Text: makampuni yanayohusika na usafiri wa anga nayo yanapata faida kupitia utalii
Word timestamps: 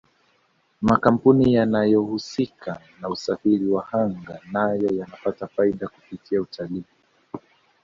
makampuni 0.81 1.53
yanayohusika 1.53 2.81
na 3.01 3.09
usafiri 3.09 3.67
wa 3.67 3.93
anga 3.93 4.39
nayo 4.51 4.89
yanapata 4.93 5.47
faida 5.47 5.87
kupitia 5.87 6.41
utalii 6.41 6.85